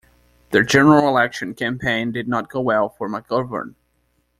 [0.49, 3.75] The general election campaign did not go well for McGovern.